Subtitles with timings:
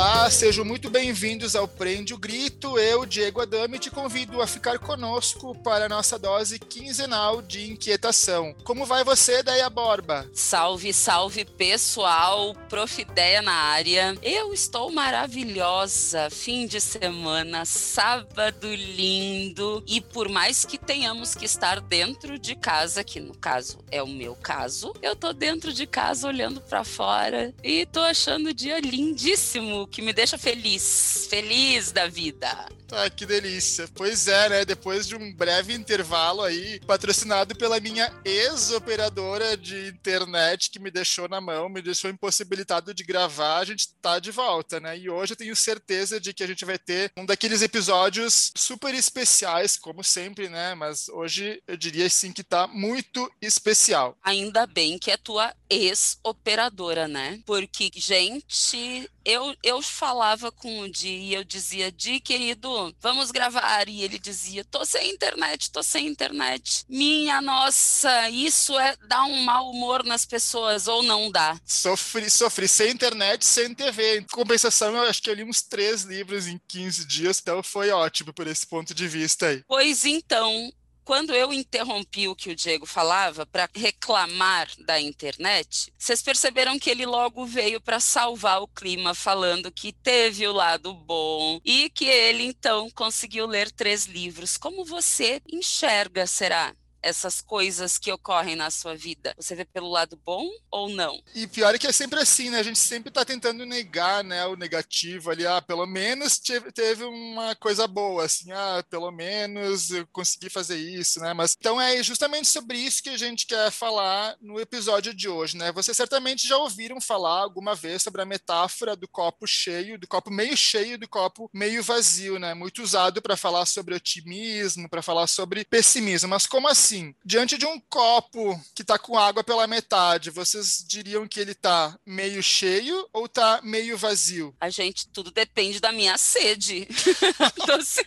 [0.00, 2.78] Olá, sejam muito bem-vindos ao Prende o Grito.
[2.78, 8.54] Eu, Diego Adame, te convido a ficar conosco para a nossa dose quinzenal de inquietação.
[8.64, 10.26] Como vai você, Deia Borba?
[10.32, 12.54] Salve, salve, pessoal.
[12.70, 14.16] Profideia na área.
[14.22, 16.30] Eu estou maravilhosa.
[16.30, 19.84] Fim de semana, sábado lindo.
[19.86, 24.08] E por mais que tenhamos que estar dentro de casa, que no caso é o
[24.08, 28.80] meu caso, eu tô dentro de casa olhando para fora e tô achando o dia
[28.80, 32.68] lindíssimo que me deixa feliz, feliz da vida.
[32.92, 33.88] Ah, que delícia.
[33.94, 34.64] Pois é, né?
[34.64, 41.28] Depois de um breve intervalo aí, patrocinado pela minha ex-operadora de internet, que me deixou
[41.28, 44.98] na mão, me deixou impossibilitado de gravar, a gente tá de volta, né?
[44.98, 48.92] E hoje eu tenho certeza de que a gente vai ter um daqueles episódios super
[48.94, 50.74] especiais, como sempre, né?
[50.74, 54.16] Mas hoje eu diria sim que tá muito especial.
[54.22, 57.40] Ainda bem que é tua ex-operadora, né?
[57.46, 63.88] Porque, gente, eu, eu falava com o Di e eu dizia, Di, querido, vamos gravar.
[63.88, 66.84] E ele dizia, tô sem internet, tô sem internet.
[66.88, 71.58] Minha nossa, isso é dar um mau humor nas pessoas ou não dá?
[71.64, 74.18] Sofri, sofri sem internet, sem TV.
[74.18, 77.90] Em compensação, eu acho que eu li uns três livros em 15 dias, então foi
[77.90, 79.62] ótimo por esse ponto de vista aí.
[79.66, 80.72] Pois então,
[81.04, 86.90] quando eu interrompi o que o Diego falava para reclamar da internet, vocês perceberam que
[86.90, 92.04] ele logo veio para salvar o clima, falando que teve o lado bom e que
[92.04, 94.56] ele então conseguiu ler três livros.
[94.56, 96.74] Como você enxerga, será?
[97.02, 99.34] Essas coisas que ocorrem na sua vida?
[99.36, 101.20] Você vê pelo lado bom ou não?
[101.34, 102.58] E pior é que é sempre assim, né?
[102.58, 105.46] A gente sempre tá tentando negar, né, o negativo ali.
[105.46, 106.38] Ah, pelo menos
[106.74, 111.32] teve uma coisa boa, assim, ah, pelo menos eu consegui fazer isso, né?
[111.32, 115.56] Mas então é justamente sobre isso que a gente quer falar no episódio de hoje,
[115.56, 115.72] né?
[115.72, 120.30] Vocês certamente já ouviram falar alguma vez sobre a metáfora do copo cheio, do copo
[120.30, 122.54] meio cheio, do copo meio vazio, né?
[122.54, 126.28] Muito usado para falar sobre otimismo, para falar sobre pessimismo.
[126.28, 126.89] Mas como assim?
[126.90, 131.52] Assim, diante de um copo que está com água pela metade, vocês diriam que ele
[131.52, 134.54] está meio cheio ou está meio vazio?
[134.60, 136.88] A gente, tudo depende da minha sede.
[137.62, 138.04] então, se,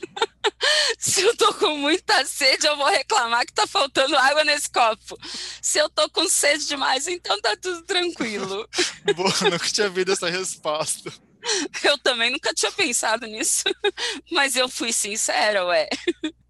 [1.00, 5.18] se eu tô com muita sede, eu vou reclamar que tá faltando água nesse copo.
[5.62, 8.68] Se eu tô com sede demais, então tá tudo tranquilo.
[9.16, 11.12] Boa, nunca tinha visto essa resposta.
[11.84, 13.64] Eu também nunca tinha pensado nisso,
[14.32, 15.90] mas eu fui sincera, ué.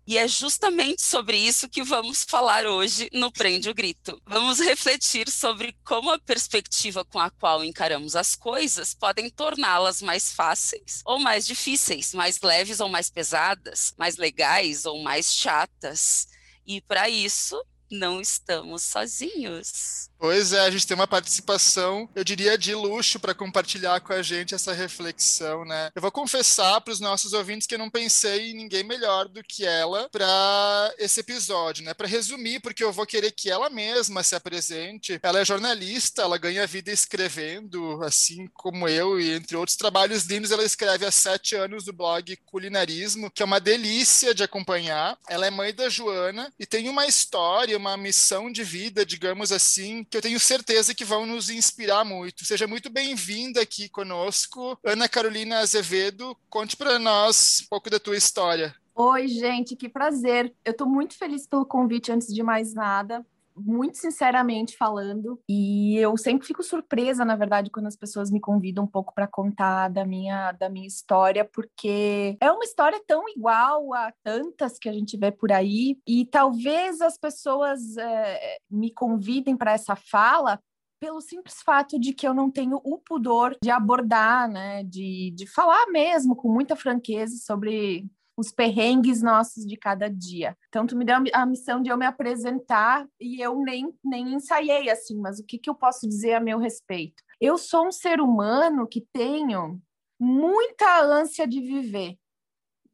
[0.06, 4.22] E é justamente sobre isso que vamos falar hoje no Prende o Grito.
[4.26, 10.34] Vamos refletir sobre como a perspectiva com a qual encaramos as coisas podem torná-las mais
[10.34, 16.28] fáceis ou mais difíceis, mais leves ou mais pesadas, mais legais ou mais chatas.
[16.66, 17.56] E para isso,
[17.90, 20.10] não estamos sozinhos.
[20.24, 24.22] Pois é, a gente tem uma participação, eu diria, de luxo para compartilhar com a
[24.22, 25.90] gente essa reflexão, né?
[25.94, 29.44] Eu vou confessar para os nossos ouvintes que eu não pensei em ninguém melhor do
[29.44, 31.94] que ela para esse episódio, né?
[31.94, 35.20] Para resumir, porque eu vou querer que ela mesma se apresente.
[35.22, 40.52] Ela é jornalista, ela ganha vida escrevendo, assim como eu, e entre outros trabalhos lindos,
[40.52, 45.18] ela escreve há sete anos do blog Culinarismo, que é uma delícia de acompanhar.
[45.28, 50.06] Ela é mãe da Joana e tem uma história, uma missão de vida, digamos assim,
[50.14, 52.46] que eu tenho certeza que vão nos inspirar muito.
[52.46, 54.78] Seja muito bem-vinda aqui conosco.
[54.86, 58.76] Ana Carolina Azevedo, conte para nós um pouco da tua história.
[58.94, 60.54] Oi, gente, que prazer.
[60.64, 63.26] Eu estou muito feliz pelo convite, antes de mais nada
[63.56, 68.84] muito sinceramente falando, e eu sempre fico surpresa, na verdade, quando as pessoas me convidam
[68.84, 73.94] um pouco para contar da minha da minha história, porque é uma história tão igual
[73.94, 79.56] a tantas que a gente vê por aí, e talvez as pessoas é, me convidem
[79.56, 80.60] para essa fala
[81.00, 85.46] pelo simples fato de que eu não tenho o pudor de abordar, né, de, de
[85.46, 90.58] falar mesmo com muita franqueza sobre os perrengues nossos de cada dia.
[90.68, 94.90] Então, tu me deu a missão de eu me apresentar e eu nem, nem ensaiei
[94.90, 97.24] assim, mas o que, que eu posso dizer a meu respeito?
[97.40, 99.82] Eu sou um ser humano que tenho
[100.20, 102.18] muita ânsia de viver.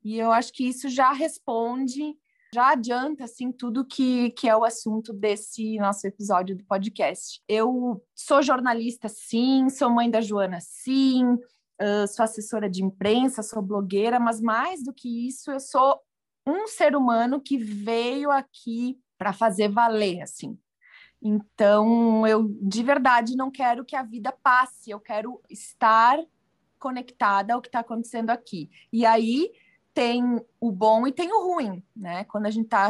[0.04, 2.16] E eu acho que isso já responde,
[2.54, 7.42] já adianta assim tudo que, que é o assunto desse nosso episódio do podcast.
[7.48, 11.38] Eu sou jornalista, sim, sou mãe da Joana, sim,
[12.08, 16.00] sou assessora de imprensa, sou blogueira, mas mais do que isso, eu sou
[16.46, 20.58] um ser humano que veio aqui para fazer valer, assim.
[21.22, 26.18] Então, eu de verdade não quero que a vida passe, eu quero estar
[26.80, 28.70] conectada ao que está acontecendo aqui.
[28.92, 29.52] E aí
[29.94, 30.24] tem
[30.60, 32.24] o bom e tem o ruim, né?
[32.24, 32.90] Quando a gente está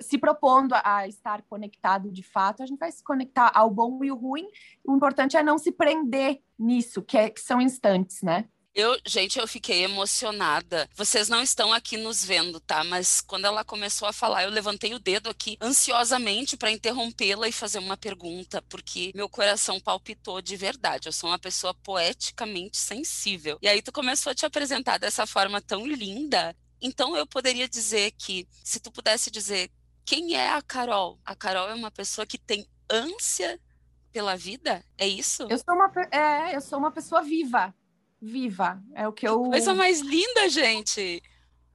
[0.00, 4.10] se propondo a, estar conectado de fato, a gente vai se conectar ao bom e
[4.10, 4.46] o ruim.
[4.84, 8.46] O importante é não se prender nisso, que, é, que são instantes, né?
[8.74, 10.88] Eu, gente, eu fiquei emocionada.
[10.94, 12.82] Vocês não estão aqui nos vendo, tá?
[12.82, 17.52] Mas quando ela começou a falar, eu levantei o dedo aqui ansiosamente para interrompê-la e
[17.52, 21.06] fazer uma pergunta, porque meu coração palpitou de verdade.
[21.06, 23.58] Eu sou uma pessoa poeticamente sensível.
[23.60, 26.56] E aí tu começou a te apresentar dessa forma tão linda.
[26.80, 29.70] Então eu poderia dizer que, se tu pudesse dizer
[30.04, 31.18] quem é a Carol?
[31.24, 33.58] A Carol é uma pessoa que tem ânsia
[34.12, 34.84] pela vida?
[34.98, 35.46] É isso?
[35.48, 37.74] Eu sou uma, é, eu sou uma pessoa viva
[38.22, 38.80] viva.
[38.94, 39.42] É o que eu.
[39.42, 41.20] Coisa mais linda, gente.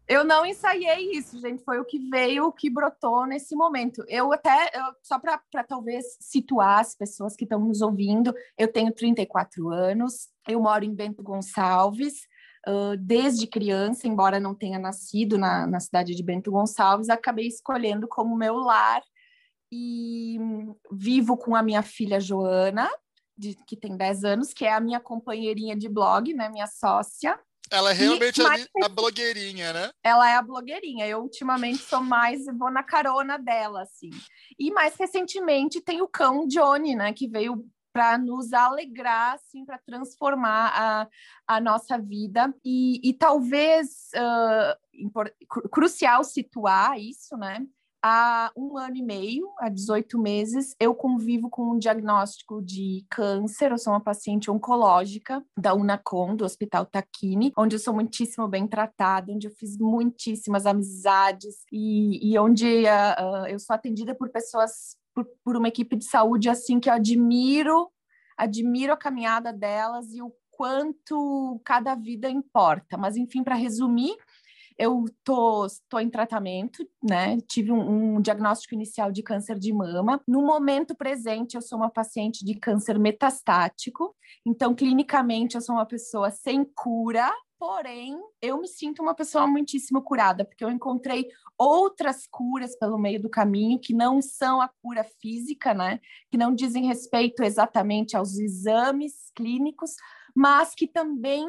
[0.08, 1.62] Eu não ensaiei isso, gente.
[1.66, 4.06] Foi o que veio, o que brotou nesse momento.
[4.08, 8.94] Eu até, eu, só para talvez situar as pessoas que estão nos ouvindo, eu tenho
[8.94, 12.26] 34 anos, eu moro em Bento Gonçalves.
[12.68, 18.08] Uh, desde criança, embora não tenha nascido na, na cidade de Bento Gonçalves, acabei escolhendo
[18.10, 19.02] como meu lar
[19.72, 20.38] e
[20.92, 22.90] vivo com a minha filha Joana,
[23.38, 27.40] de, que tem 10 anos, que é a minha companheirinha de blog, né, minha sócia.
[27.70, 28.68] Ela é realmente mais...
[28.82, 29.90] a, a, blogueirinha, né?
[30.04, 31.06] Ela é a blogueirinha.
[31.06, 34.10] Eu ultimamente sou mais, vou na carona dela, assim.
[34.58, 37.66] E mais recentemente tem o cão Johnny, né, que veio
[37.98, 41.08] para nos alegrar, assim, para transformar a,
[41.48, 42.54] a nossa vida.
[42.64, 47.66] E, e talvez uh, crucial situar isso, né?
[48.04, 53.72] há um ano e meio, há 18 meses, eu convivo com um diagnóstico de câncer.
[53.72, 58.68] Eu sou uma paciente oncológica da Unacom, do Hospital Taquini, onde eu sou muitíssimo bem
[58.68, 64.30] tratada, onde eu fiz muitíssimas amizades e, e onde uh, uh, eu sou atendida por
[64.30, 67.90] pessoas, por, por uma equipe de saúde assim que eu admiro,
[68.38, 72.98] admiro a caminhada delas e o quanto cada vida importa.
[72.98, 74.16] Mas, enfim, para resumir,
[74.78, 77.40] eu tô, tô em tratamento, né?
[77.48, 80.22] Tive um, um, diagnóstico inicial de câncer de mama.
[80.28, 84.16] No momento presente, eu sou uma paciente de câncer metastático.
[84.46, 90.02] Então, clinicamente, eu sou uma pessoa sem cura, Porém, eu me sinto uma pessoa muitíssimo
[90.04, 91.28] curada, porque eu encontrei
[91.58, 96.00] outras curas pelo meio do caminho que não são a cura física, né?
[96.32, 99.96] Que não dizem respeito exatamente aos exames clínicos,
[100.36, 101.48] mas que também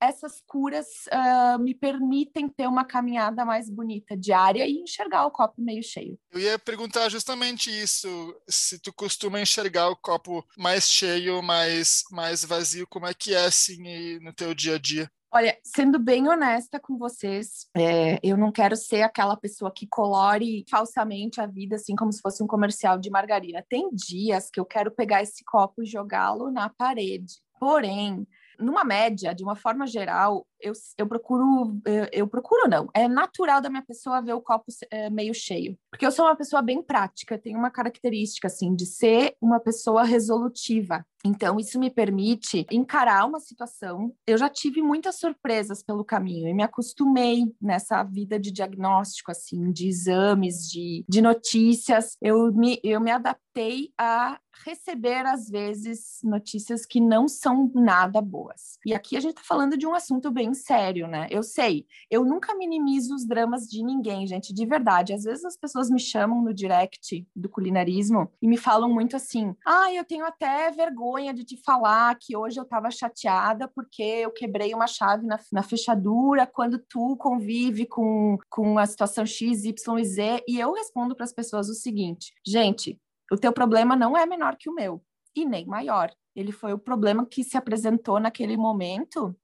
[0.00, 5.54] essas curas uh, me permitem ter uma caminhada mais bonita diária e enxergar o copo
[5.60, 6.18] meio cheio.
[6.30, 8.08] Eu ia perguntar justamente isso,
[8.48, 13.44] se tu costuma enxergar o copo mais cheio, mais, mais vazio, como é que é
[13.44, 15.10] assim no teu dia a dia?
[15.36, 20.64] Olha, sendo bem honesta com vocês, é, eu não quero ser aquela pessoa que colore
[20.70, 23.62] falsamente a vida, assim como se fosse um comercial de margarina.
[23.68, 27.34] Tem dias que eu quero pegar esse copo e jogá-lo na parede.
[27.60, 28.26] Porém,
[28.58, 33.60] numa média, de uma forma geral, eu, eu procuro, eu, eu, procuro não, é natural
[33.60, 36.82] da minha pessoa ver o copo é, meio cheio, porque eu sou uma pessoa bem
[36.82, 43.26] prática, tenho uma característica, assim, de ser uma pessoa resolutiva, então, isso me permite encarar
[43.26, 44.14] uma situação.
[44.26, 49.72] Eu já tive muitas surpresas pelo caminho e me acostumei nessa vida de diagnóstico, assim,
[49.72, 52.16] de exames, de, de notícias.
[52.22, 58.78] Eu me, eu me adaptei a receber, às vezes, notícias que não são nada boas.
[58.84, 61.26] E aqui a gente está falando de um assunto bem sério, né?
[61.30, 65.12] Eu sei, eu nunca minimizo os dramas de ninguém, gente, de verdade.
[65.12, 69.54] Às vezes as pessoas me chamam no direct do culinarismo e me falam muito assim:
[69.66, 74.30] ah, eu tenho até vergonha de te falar que hoje eu estava chateada porque eu
[74.30, 79.98] quebrei uma chave na, na fechadura quando tu convive com, com a situação X, Y
[79.98, 80.44] e Z.
[80.48, 84.56] E eu respondo para as pessoas o seguinte: gente, o teu problema não é menor
[84.56, 85.02] que o meu
[85.34, 86.10] e nem maior.
[86.34, 89.36] Ele foi o problema que se apresentou naquele momento.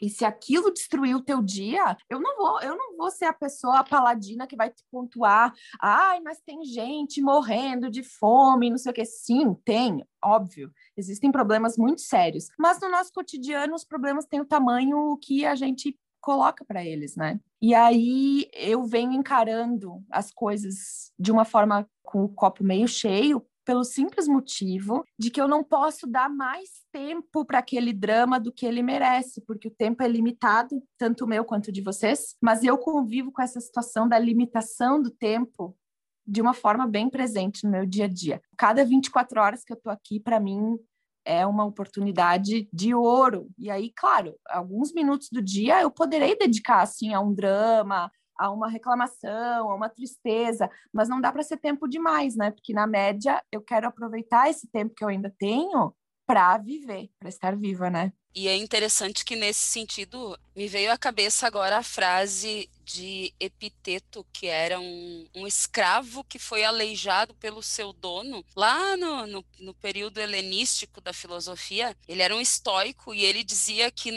[0.00, 3.34] E se aquilo destruir o teu dia, eu não vou, eu não vou ser a
[3.34, 5.52] pessoa a paladina que vai te pontuar.
[5.80, 9.04] Ai, mas tem gente morrendo de fome, não sei o que.
[9.04, 10.72] Sim, tem, óbvio.
[10.96, 12.48] Existem problemas muito sérios.
[12.58, 17.14] Mas no nosso cotidiano, os problemas têm o tamanho que a gente coloca para eles,
[17.14, 17.38] né?
[17.62, 23.44] E aí eu venho encarando as coisas de uma forma com o copo meio cheio,
[23.64, 28.52] pelo simples motivo de que eu não posso dar mais tempo para aquele drama do
[28.52, 32.64] que ele merece, porque o tempo é limitado, tanto o meu quanto de vocês, mas
[32.64, 35.76] eu convivo com essa situação da limitação do tempo
[36.26, 38.40] de uma forma bem presente no meu dia a dia.
[38.56, 40.78] Cada 24 horas que eu estou aqui, para mim,
[41.24, 43.48] é uma oportunidade de ouro.
[43.58, 48.50] E aí, claro, alguns minutos do dia eu poderei dedicar assim a um drama, a
[48.50, 52.50] uma reclamação, a uma tristeza, mas não dá para ser tempo demais, né?
[52.50, 55.94] Porque na média eu quero aproveitar esse tempo que eu ainda tenho
[56.30, 58.12] para viver, para estar viva, né?
[58.32, 64.24] E é interessante que nesse sentido me veio à cabeça agora a frase de Epiteto,
[64.32, 69.74] que era um, um escravo que foi aleijado pelo seu dono lá no, no, no
[69.74, 71.96] período helenístico da filosofia.
[72.06, 74.12] Ele era um estoico e ele dizia que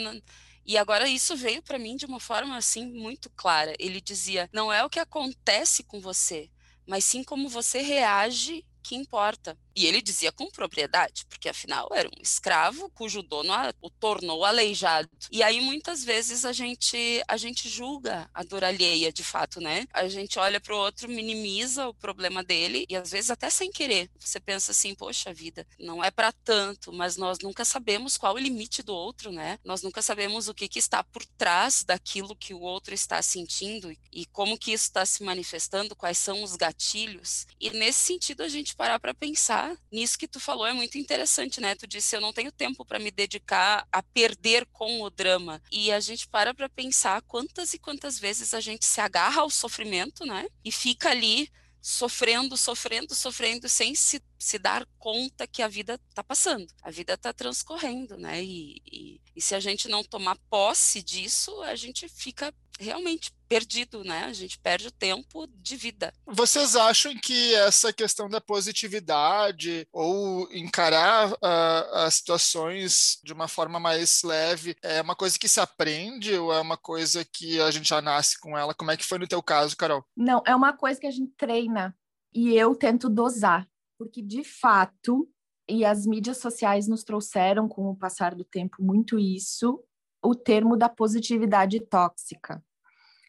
[0.64, 3.74] E agora isso veio para mim de uma forma assim muito clara.
[3.76, 6.48] Ele dizia: "Não é o que acontece com você,
[6.86, 9.58] mas sim como você reage que importa.
[9.76, 15.08] E ele dizia com propriedade, porque afinal era um escravo cujo dono o tornou aleijado.
[15.30, 19.86] E aí muitas vezes a gente a gente julga a dor alheia, de fato, né?
[19.92, 23.70] A gente olha para o outro, minimiza o problema dele e às vezes até sem
[23.70, 24.10] querer.
[24.18, 28.38] Você pensa assim, poxa vida, não é para tanto, mas nós nunca sabemos qual o
[28.38, 29.58] limite do outro, né?
[29.64, 33.94] Nós nunca sabemos o que, que está por trás daquilo que o outro está sentindo
[34.12, 37.46] e como que isso está se manifestando, quais são os gatilhos.
[37.60, 41.60] E nesse sentido a gente parar para pensar nisso que tu falou é muito interessante,
[41.60, 41.74] né?
[41.74, 45.62] Tu disse eu não tenho tempo para me dedicar a perder com o drama.
[45.70, 49.50] E a gente para para pensar quantas e quantas vezes a gente se agarra ao
[49.50, 50.46] sofrimento, né?
[50.64, 51.50] E fica ali
[51.84, 57.12] sofrendo, sofrendo, sofrendo, sem se, se dar conta que a vida está passando, a vida
[57.12, 58.42] está transcorrendo, né?
[58.42, 64.02] E, e, e, se a gente não tomar posse disso, a gente fica realmente perdido,
[64.02, 64.24] né?
[64.24, 66.12] A gente perde o tempo de vida.
[66.26, 73.78] Vocês acham que essa questão da positividade ou encarar uh, as situações de uma forma
[73.78, 77.88] mais leve é uma coisa que se aprende ou é uma coisa que a gente
[77.88, 78.74] já nasce com ela?
[78.74, 80.04] Como é que foi no teu caso, Carol?
[80.16, 81.96] Não, é uma coisa que a gente treina
[82.34, 85.28] e eu tento dosar, porque de fato
[85.68, 89.82] e as mídias sociais nos trouxeram com o passar do tempo muito isso,
[90.24, 92.62] o termo da positividade tóxica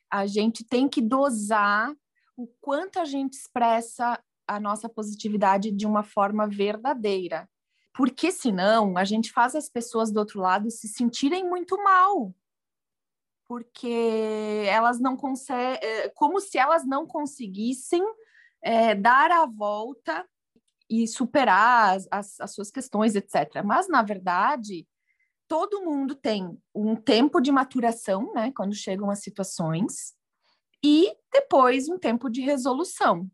[0.10, 1.94] a gente tem que dosar
[2.38, 7.50] o quanto a gente expressa a nossa positividade de uma forma verdadeira.
[7.94, 12.34] Porque senão a gente faz as pessoas do outro lado se sentirem muito mal.
[13.48, 18.04] Porque elas não conseguem, é, como se elas não conseguissem
[18.62, 20.26] é, dar a volta
[20.90, 23.64] e superar as, as, as suas questões, etc.
[23.64, 24.88] Mas, na verdade,
[25.48, 30.14] todo mundo tem um tempo de maturação, né, quando chegam as situações,
[30.84, 33.30] e depois um tempo de resolução.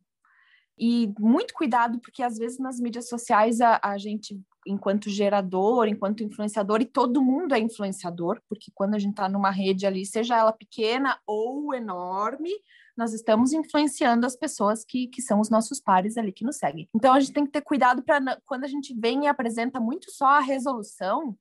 [0.77, 6.24] E muito cuidado, porque às vezes nas mídias sociais a, a gente, enquanto gerador, enquanto
[6.24, 10.38] influenciador, e todo mundo é influenciador, porque quando a gente está numa rede ali, seja
[10.38, 12.51] ela pequena ou enorme,
[12.98, 16.89] nós estamos influenciando as pessoas que, que são os nossos pares ali que nos seguem.
[16.96, 20.12] Então a gente tem que ter cuidado para quando a gente vem e apresenta muito
[20.12, 21.38] só a resolução,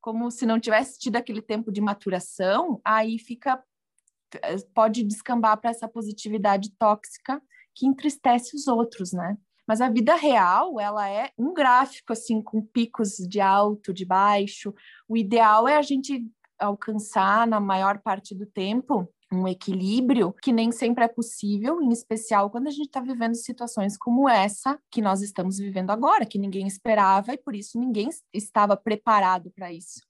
[0.00, 3.62] como se não tivesse tido aquele tempo de maturação, aí fica
[4.72, 7.42] pode descambar para essa positividade tóxica
[7.74, 9.36] que entristece os outros, né?
[9.66, 14.74] Mas a vida real, ela é um gráfico assim com picos de alto, de baixo.
[15.08, 16.24] O ideal é a gente
[16.58, 22.50] alcançar na maior parte do tempo um equilíbrio que nem sempre é possível, em especial
[22.50, 26.66] quando a gente está vivendo situações como essa que nós estamos vivendo agora, que ninguém
[26.66, 30.00] esperava e por isso ninguém estava preparado para isso.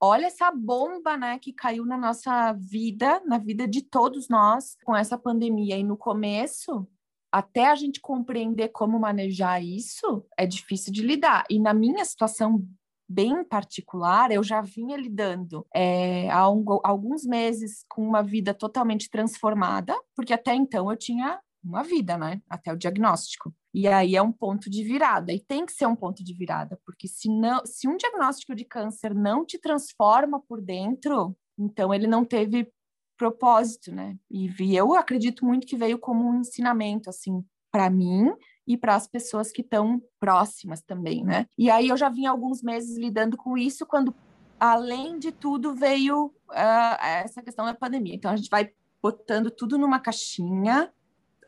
[0.00, 4.94] Olha essa bomba, né, que caiu na nossa vida, na vida de todos nós com
[4.94, 5.76] essa pandemia.
[5.76, 6.86] E no começo,
[7.32, 11.44] até a gente compreender como manejar isso, é difícil de lidar.
[11.50, 12.64] E na minha situação
[13.08, 19.08] bem particular, eu já vinha lidando é, há um, alguns meses com uma vida totalmente
[19.08, 22.40] transformada, porque até então eu tinha uma vida, né?
[22.48, 23.52] Até o diagnóstico.
[23.72, 26.78] E aí é um ponto de virada, e tem que ser um ponto de virada,
[26.84, 32.06] porque se, não, se um diagnóstico de câncer não te transforma por dentro, então ele
[32.06, 32.70] não teve
[33.16, 34.16] propósito, né?
[34.30, 38.32] E, e eu acredito muito que veio como um ensinamento, assim, para mim
[38.68, 41.46] e para as pessoas que estão próximas também, né?
[41.56, 44.14] E aí eu já vim alguns meses lidando com isso, quando,
[44.60, 48.14] além de tudo, veio uh, essa questão da pandemia.
[48.14, 48.70] Então a gente vai
[49.02, 50.92] botando tudo numa caixinha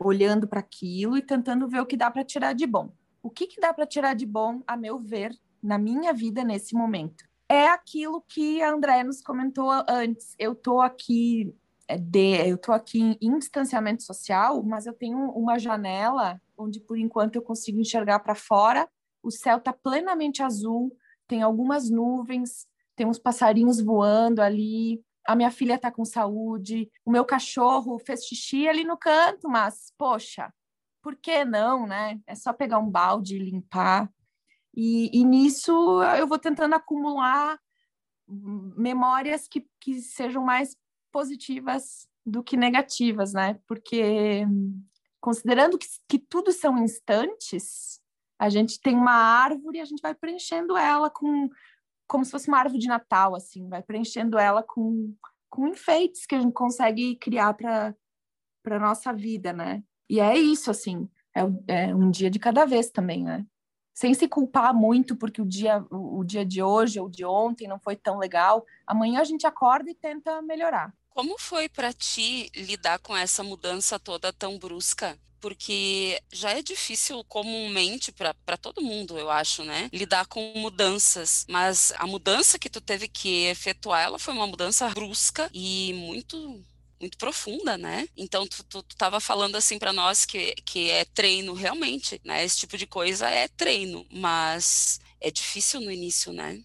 [0.00, 2.90] olhando para aquilo e tentando ver o que dá para tirar de bom.
[3.22, 6.74] O que, que dá para tirar de bom, a meu ver, na minha vida nesse
[6.74, 7.22] momento?
[7.46, 10.34] É aquilo que a André nos comentou antes.
[10.38, 11.54] Eu estou aqui
[11.90, 16.98] é, de, eu estou aqui em distanciamento social, mas eu tenho uma janela onde por
[16.98, 18.88] enquanto eu consigo enxergar para fora.
[19.22, 25.50] O céu está plenamente azul, tem algumas nuvens, tem uns passarinhos voando ali, a minha
[25.50, 30.52] filha está com saúde, o meu cachorro fez xixi ali no canto, mas, poxa,
[31.02, 32.20] por que não, né?
[32.26, 34.10] É só pegar um balde e limpar.
[34.74, 37.58] E, e nisso eu vou tentando acumular
[38.28, 40.76] memórias que, que sejam mais
[41.10, 43.58] positivas do que negativas, né?
[43.66, 44.46] Porque
[45.20, 48.00] considerando que, que tudo são instantes,
[48.38, 51.48] a gente tem uma árvore e a gente vai preenchendo ela com
[52.08, 55.14] como se fosse uma árvore de Natal, assim, vai preenchendo ela com,
[55.48, 57.94] com enfeites que a gente consegue criar para
[58.62, 59.82] para nossa vida, né?
[60.08, 63.46] E é isso, assim, é, é, um dia de cada vez também, né?
[64.00, 67.68] sem se culpar muito porque o dia, o, o dia de hoje ou de ontem
[67.68, 68.64] não foi tão legal.
[68.86, 70.90] Amanhã a gente acorda e tenta melhorar.
[71.10, 75.18] Como foi para ti lidar com essa mudança toda tão brusca?
[75.40, 79.88] Porque já é difícil comumente para todo mundo, eu acho, né?
[79.92, 81.46] Lidar com mudanças.
[81.48, 86.62] Mas a mudança que tu teve que efetuar, ela foi uma mudança brusca e muito
[87.00, 88.06] muito profunda, né?
[88.14, 92.44] Então tu, tu, tu tava falando assim para nós que, que é treino realmente, né?
[92.44, 96.62] Esse tipo de coisa é treino, mas é difícil no início, né?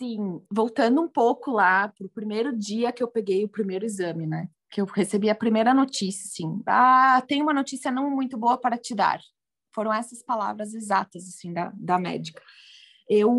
[0.00, 4.48] Sim, voltando um pouco lá pro primeiro dia que eu peguei o primeiro exame, né?
[4.70, 8.78] Que eu recebi a primeira notícia, assim, ah, tem uma notícia não muito boa para
[8.78, 9.20] te dar.
[9.74, 12.42] Foram essas palavras exatas, assim, da, da médica.
[13.06, 13.30] Eu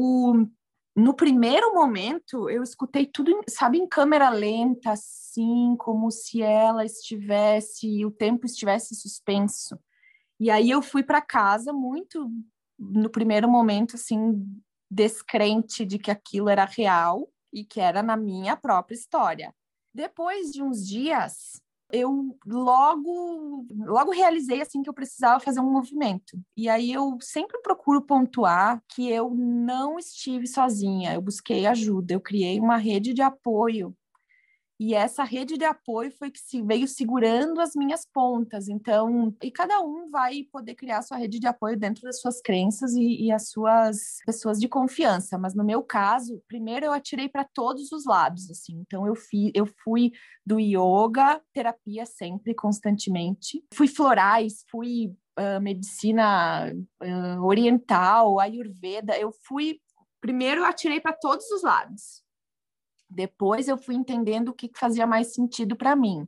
[0.96, 8.06] no primeiro momento, eu escutei tudo, sabe, em câmera lenta, assim, como se ela estivesse,
[8.06, 9.80] o tempo estivesse suspenso.
[10.40, 12.30] E aí eu fui para casa muito,
[12.78, 14.46] no primeiro momento, assim,
[14.92, 19.56] descrente de que aquilo era real e que era na minha própria história.
[19.94, 26.38] Depois de uns dias, eu logo logo realizei assim que eu precisava fazer um movimento.
[26.58, 32.22] E aí eu sempre procuro pontuar que eu não estive sozinha, eu busquei ajuda, eu
[32.22, 33.96] criei uma rede de apoio
[34.84, 38.68] e essa rede de apoio foi que se veio segurando as minhas pontas.
[38.68, 42.96] Então, e cada um vai poder criar sua rede de apoio dentro das suas crenças
[42.96, 45.38] e, e as suas pessoas de confiança.
[45.38, 48.80] Mas no meu caso, primeiro eu atirei para todos os lados, assim.
[48.80, 53.64] Então eu fui, eu fui do yoga, terapia sempre, constantemente.
[53.76, 59.16] Fui florais, fui uh, medicina uh, oriental, ayurveda.
[59.16, 59.80] Eu fui
[60.20, 62.21] primeiro eu atirei para todos os lados.
[63.12, 66.28] Depois eu fui entendendo o que fazia mais sentido para mim.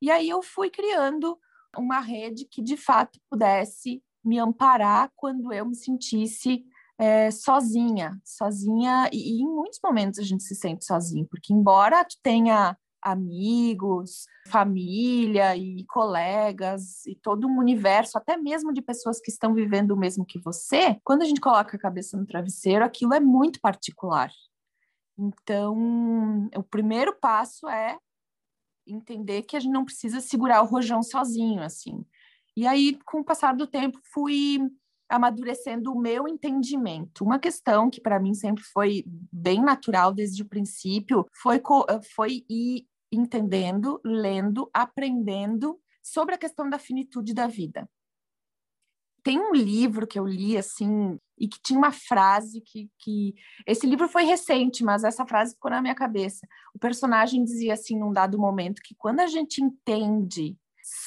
[0.00, 1.38] E aí eu fui criando
[1.76, 6.64] uma rede que de fato pudesse me amparar quando eu me sentisse
[6.98, 12.04] é, sozinha, sozinha, e, e, em muitos momentos a gente se sente sozinho, porque embora
[12.04, 19.30] tu tenha amigos, família e colegas e todo um universo, até mesmo de pessoas que
[19.30, 23.12] estão vivendo o mesmo que você, quando a gente coloca a cabeça no travesseiro, aquilo
[23.12, 24.30] é muito particular.
[25.18, 27.98] Então, o primeiro passo é
[28.86, 32.04] entender que a gente não precisa segurar o rojão sozinho, assim.
[32.56, 34.58] E aí, com o passar do tempo, fui
[35.08, 37.24] amadurecendo o meu entendimento.
[37.24, 41.60] Uma questão que para mim sempre foi bem natural desde o princípio foi,
[42.14, 47.88] foi ir entendendo, lendo, aprendendo sobre a questão da finitude da vida.
[49.22, 53.34] Tem um livro que eu li, assim, e que tinha uma frase que, que.
[53.66, 56.46] Esse livro foi recente, mas essa frase ficou na minha cabeça.
[56.74, 60.56] O personagem dizia, assim, num dado momento, que quando a gente entende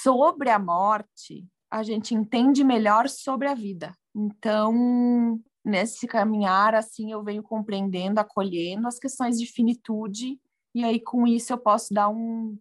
[0.04, 3.93] sobre a morte, a gente entende melhor sobre a vida.
[4.15, 10.39] Então, nesse caminhar, assim, eu venho compreendendo, acolhendo as questões de finitude,
[10.73, 12.58] e aí com isso eu posso dar um,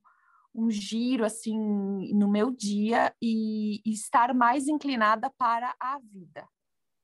[0.54, 1.58] um giro assim
[2.14, 6.46] no meu dia e, e estar mais inclinada para a vida.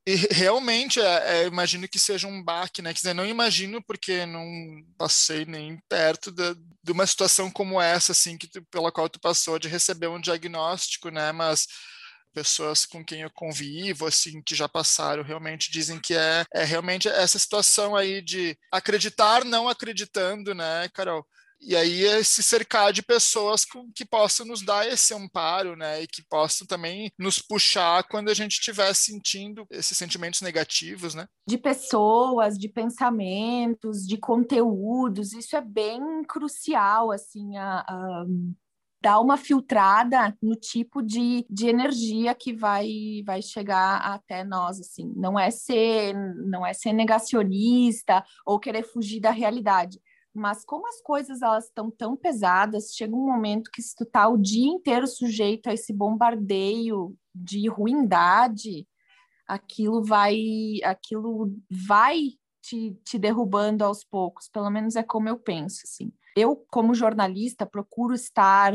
[0.07, 2.93] E realmente, é, é, imagino que seja um baque, né?
[2.93, 4.45] Quer dizer, não imagino porque não
[4.97, 9.21] passei nem perto de, de uma situação como essa, assim, que tu, pela qual tu
[9.21, 11.33] passou de receber um diagnóstico, né?
[11.33, 11.67] Mas
[12.33, 17.09] pessoas com quem eu convivo, assim, que já passaram, realmente dizem que é, é realmente
[17.09, 21.27] essa situação aí de acreditar não acreditando, né, Carol?
[21.61, 26.03] E aí é se cercar de pessoas com, que possam nos dar esse amparo, né?
[26.03, 31.27] E que possam também nos puxar quando a gente estiver sentindo esses sentimentos negativos, né?
[31.46, 38.25] De pessoas, de pensamentos, de conteúdos, isso é bem crucial, assim, a, a
[39.03, 45.11] dar uma filtrada no tipo de, de energia que vai vai chegar até nós assim
[45.16, 46.14] não é ser
[46.46, 49.99] não é ser negacionista ou querer fugir da realidade
[50.35, 54.29] mas como as coisas elas estão tão pesadas, chega um momento que se tu tá
[54.29, 58.87] o dia inteiro sujeito a esse bombardeio de ruindade,
[59.47, 60.38] aquilo vai,
[60.85, 62.21] aquilo vai
[62.62, 66.12] te, te derrubando aos poucos, pelo menos é como eu penso, assim.
[66.37, 68.73] Eu, como jornalista, procuro estar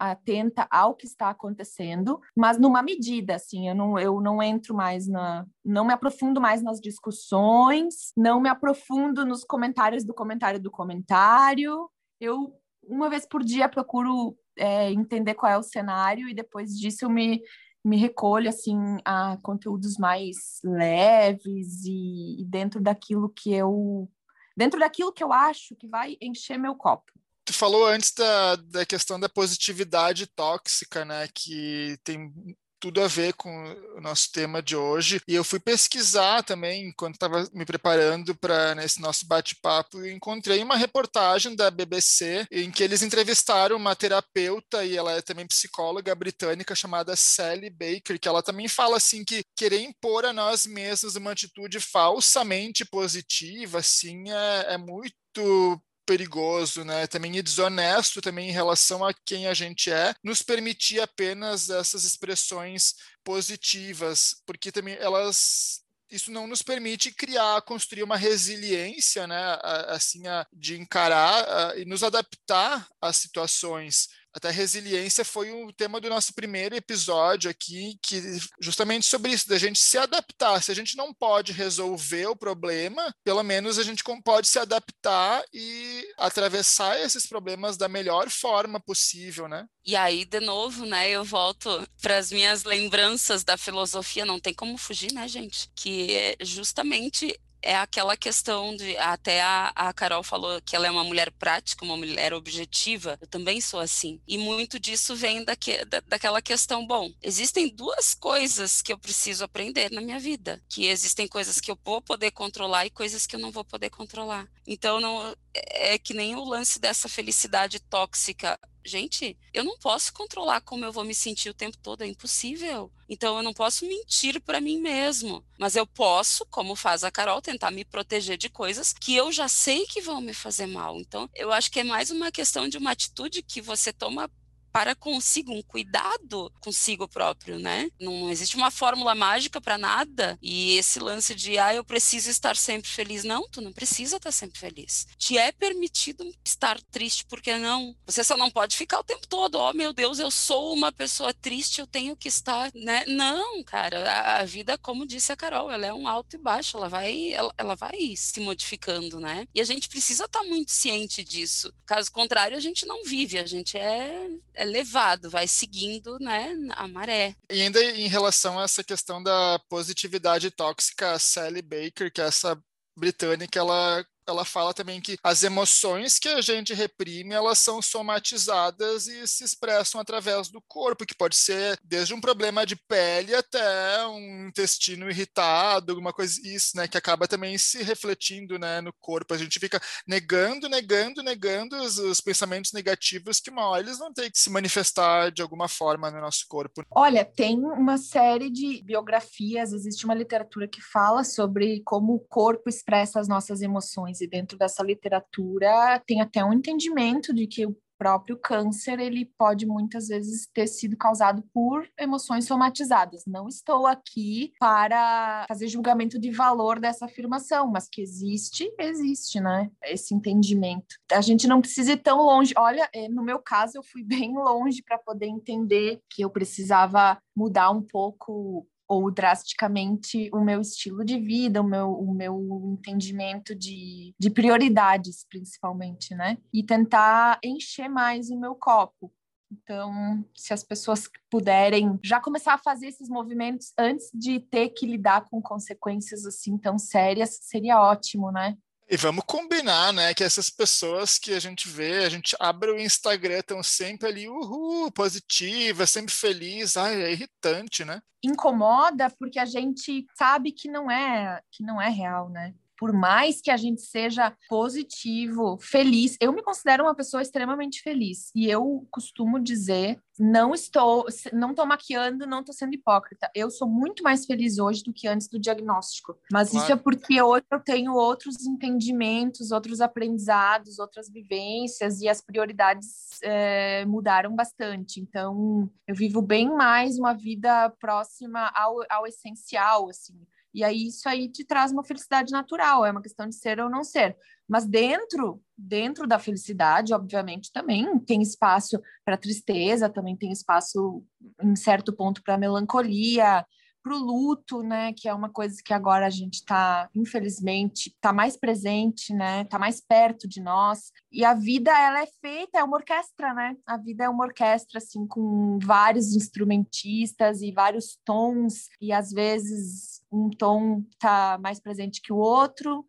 [0.00, 5.06] atenta ao que está acontecendo, mas numa medida, assim, eu não, eu não entro mais
[5.06, 10.70] na, não me aprofundo mais nas discussões, não me aprofundo nos comentários do comentário do
[10.70, 11.90] comentário.
[12.18, 17.04] Eu uma vez por dia procuro é, entender qual é o cenário e depois disso
[17.04, 17.42] eu me
[17.82, 24.06] me recolho assim a conteúdos mais leves e, e dentro daquilo que eu
[24.54, 27.10] dentro daquilo que eu acho que vai encher meu copo
[27.50, 31.28] tu falou antes da, da questão da positividade tóxica, né?
[31.34, 32.32] Que tem
[32.80, 33.50] tudo a ver com
[33.96, 35.20] o nosso tema de hoje.
[35.28, 40.62] E eu fui pesquisar também, enquanto estava me preparando para nesse nosso bate-papo, e encontrei
[40.62, 46.14] uma reportagem da BBC em que eles entrevistaram uma terapeuta e ela é também psicóloga
[46.14, 51.16] britânica chamada Sally Baker, que ela também fala assim que querer impor a nós mesmos
[51.16, 57.06] uma atitude falsamente positiva, assim, é, é muito perigoso, né?
[57.06, 62.02] Também e desonesto também em relação a quem a gente é, nos permitir apenas essas
[62.02, 70.22] expressões positivas, porque também elas isso não nos permite criar, construir uma resiliência, né, assim,
[70.52, 76.74] de encarar e nos adaptar às situações até resiliência foi o tema do nosso primeiro
[76.74, 78.20] episódio aqui, que
[78.60, 80.62] justamente sobre isso, da gente se adaptar.
[80.62, 85.42] Se a gente não pode resolver o problema, pelo menos a gente pode se adaptar
[85.52, 89.66] e atravessar esses problemas da melhor forma possível, né?
[89.84, 94.54] E aí, de novo, né, eu volto para as minhas lembranças da filosofia, não tem
[94.54, 95.70] como fugir, né, gente?
[95.74, 100.90] Que é justamente é aquela questão de até a, a Carol falou que ela é
[100.90, 103.18] uma mulher prática, uma mulher objetiva.
[103.20, 104.20] Eu também sou assim.
[104.26, 109.44] E muito disso vem daque, da, daquela questão, bom, existem duas coisas que eu preciso
[109.44, 113.36] aprender na minha vida, que existem coisas que eu vou poder controlar e coisas que
[113.36, 114.48] eu não vou poder controlar.
[114.66, 120.12] Então não é, é que nem o lance dessa felicidade tóxica gente, eu não posso
[120.12, 122.90] controlar como eu vou me sentir o tempo todo, é impossível.
[123.08, 127.42] Então eu não posso mentir para mim mesmo, mas eu posso, como faz a Carol,
[127.42, 130.98] tentar me proteger de coisas que eu já sei que vão me fazer mal.
[130.98, 134.30] Então eu acho que é mais uma questão de uma atitude que você toma
[134.72, 137.90] para consigo, um cuidado consigo próprio, né?
[138.00, 140.38] Não, existe uma fórmula mágica para nada.
[140.40, 143.24] E esse lance de, ah, eu preciso estar sempre feliz.
[143.24, 145.06] Não, tu não precisa estar sempre feliz.
[145.16, 147.96] Te é permitido estar triste, porque não?
[148.06, 151.32] Você só não pode ficar o tempo todo, oh meu Deus, eu sou uma pessoa
[151.34, 153.04] triste, eu tenho que estar, né?
[153.06, 156.76] Não, cara, a, a vida, como disse a Carol, ela é um alto e baixo,
[156.76, 159.46] ela vai, ela, ela vai se modificando, né?
[159.54, 161.72] E a gente precisa estar muito ciente disso.
[161.86, 164.28] Caso contrário, a gente não vive, a gente é
[164.60, 167.34] é levado, vai seguindo né, a maré.
[167.50, 172.26] E ainda em relação a essa questão da positividade tóxica, a Sally Baker, que é
[172.26, 172.60] essa
[172.94, 179.06] britânica, ela ela fala também que as emoções que a gente reprime, elas são somatizadas
[179.06, 184.06] e se expressam através do corpo, que pode ser desde um problema de pele até
[184.06, 189.34] um intestino irritado, alguma coisa isso, né, que acaba também se refletindo, né, no corpo.
[189.34, 194.12] A gente fica negando, negando, negando os, os pensamentos negativos que uma hora eles vão
[194.12, 196.84] ter que se manifestar de alguma forma no nosso corpo.
[196.90, 202.68] Olha, tem uma série de biografias, existe uma literatura que fala sobre como o corpo
[202.68, 207.76] expressa as nossas emoções e dentro dessa literatura tem até um entendimento de que o
[208.00, 213.24] próprio câncer ele pode muitas vezes ter sido causado por emoções somatizadas.
[213.26, 219.70] Não estou aqui para fazer julgamento de valor dessa afirmação, mas que existe, existe, né?
[219.84, 220.96] Esse entendimento.
[221.12, 222.54] A gente não precisa ir tão longe.
[222.56, 227.18] Olha, eh, no meu caso eu fui bem longe para poder entender que eu precisava
[227.36, 233.54] mudar um pouco ou drasticamente o meu estilo de vida, o meu, o meu entendimento
[233.54, 236.36] de, de prioridades, principalmente, né?
[236.52, 239.12] E tentar encher mais o meu copo.
[239.52, 244.86] Então, se as pessoas puderem já começar a fazer esses movimentos antes de ter que
[244.86, 248.56] lidar com consequências assim tão sérias, seria ótimo, né?
[248.92, 252.78] E vamos combinar, né, que essas pessoas que a gente vê, a gente abre o
[252.80, 258.02] Instagram, estão sempre ali, uhul, positiva, sempre feliz, ai, é irritante, né?
[258.20, 262.52] Incomoda porque a gente sabe que não é, que não é real, né?
[262.80, 268.30] Por mais que a gente seja positivo, feliz, eu me considero uma pessoa extremamente feliz
[268.34, 273.30] e eu costumo dizer, não estou, não estou maquiando, não estou sendo hipócrita.
[273.34, 276.18] Eu sou muito mais feliz hoje do que antes do diagnóstico.
[276.32, 276.64] Mas claro.
[276.64, 283.20] isso é porque hoje eu tenho outros entendimentos, outros aprendizados, outras vivências e as prioridades
[283.22, 285.00] é, mudaram bastante.
[285.00, 290.18] Então, eu vivo bem mais uma vida próxima ao, ao essencial, assim
[290.52, 293.70] e aí isso aí te traz uma felicidade natural, é uma questão de ser ou
[293.70, 294.16] não ser.
[294.48, 301.04] Mas dentro, dentro da felicidade, obviamente, também tem espaço para tristeza, também tem espaço
[301.40, 303.46] em certo ponto para melancolia,
[303.82, 308.12] para o luto, né, que é uma coisa que agora a gente está, infelizmente, está
[308.12, 310.92] mais presente, né, está mais perto de nós.
[311.10, 313.56] E a vida, ela é feita, é uma orquestra, né?
[313.66, 320.02] A vida é uma orquestra, assim, com vários instrumentistas e vários tons, e às vezes
[320.12, 322.84] um tom está mais presente que o outro,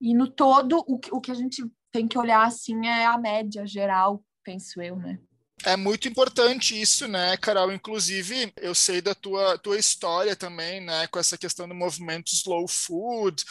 [0.00, 3.66] e no todo, o, o que a gente tem que olhar, assim, é a média
[3.66, 5.18] geral, penso eu, né?
[5.66, 7.72] É muito importante isso, né, Carol?
[7.72, 12.68] Inclusive, eu sei da tua, tua história também, né, com essa questão do movimento slow
[12.68, 13.42] food,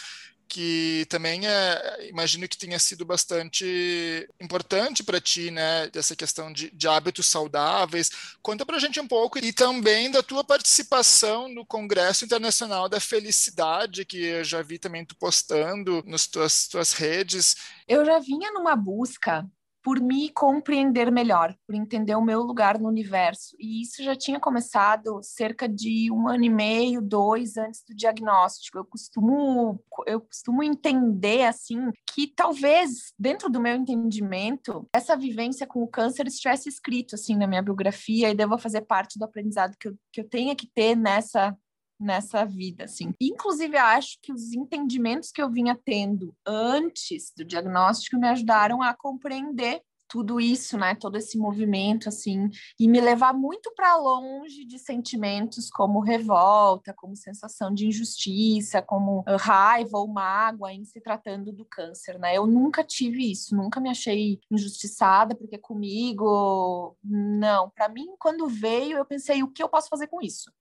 [0.47, 6.69] que também é, imagino que tenha sido bastante importante para ti, né, dessa questão de,
[6.69, 8.12] de hábitos saudáveis.
[8.43, 12.99] Conta para a gente um pouco e também da tua participação no Congresso Internacional da
[12.99, 17.56] Felicidade, que eu já vi também tu postando nas tuas, tuas redes.
[17.88, 19.43] Eu já vinha numa busca
[19.84, 23.56] por me compreender melhor, por entender o meu lugar no universo.
[23.60, 28.78] E isso já tinha começado cerca de um ano e meio, dois antes do diagnóstico.
[28.78, 35.84] Eu costumo, eu costumo entender assim que talvez dentro do meu entendimento essa vivência com
[35.84, 39.89] o câncer estivesse escrito assim na minha biografia e deva fazer parte do aprendizado que
[39.89, 41.58] eu, que eu tenha que ter nessa
[41.99, 43.13] nessa vida, assim.
[43.19, 48.93] Inclusive, acho que os entendimentos que eu vinha tendo antes do diagnóstico me ajudaram a
[48.93, 49.82] compreender
[50.13, 52.47] tudo isso, né, todo esse movimento assim,
[52.79, 59.23] e me levar muito para longe de sentimentos como revolta, como sensação de injustiça, como
[59.25, 62.38] ah, raiva ou mágoa em se tratando do câncer, né?
[62.38, 68.97] Eu nunca tive isso, nunca me achei injustiçada porque comigo, não, para mim quando veio
[68.97, 70.51] eu pensei o que eu posso fazer com isso?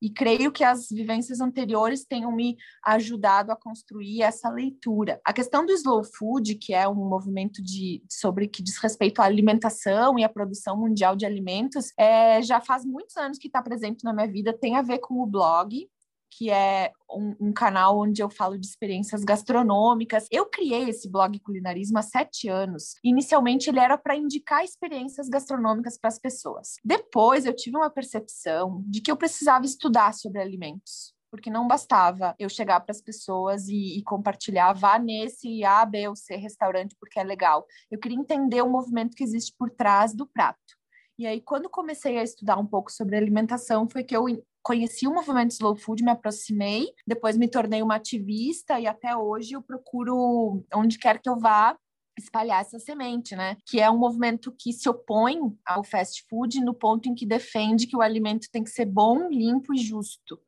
[0.00, 5.20] E creio que as vivências anteriores tenham me ajudado a construir essa leitura.
[5.24, 9.24] A questão do slow food, que é um movimento de, sobre que diz respeito à
[9.24, 14.04] alimentação e à produção mundial de alimentos, é, já faz muitos anos que está presente
[14.04, 15.88] na minha vida, tem a ver com o blog,
[16.30, 20.26] que é um, um, canal onde eu falo de experiências gastronômicas.
[20.30, 22.94] Eu criei esse blog Culinarismo há sete anos.
[23.02, 26.76] Inicialmente, ele era para indicar experiências gastronômicas para as pessoas.
[26.84, 32.34] Depois, eu tive uma percepção de que eu precisava estudar sobre alimentos porque não bastava
[32.38, 36.96] eu chegar para as pessoas e, e, compartilhar, vá nesse A, B ou C restaurante
[36.98, 37.66] porque é legal.
[37.90, 40.77] Eu queria entender o movimento que existe por trás do prato.
[41.18, 44.26] E aí, quando comecei a estudar um pouco sobre alimentação, foi que eu
[44.62, 49.54] conheci o movimento Slow Food, me aproximei, depois me tornei uma ativista e até hoje
[49.54, 51.76] eu procuro, onde quer que eu vá,
[52.16, 53.56] espalhar essa semente, né?
[53.66, 57.86] Que é um movimento que se opõe ao fast food no ponto em que defende
[57.86, 60.38] que o alimento tem que ser bom, limpo e justo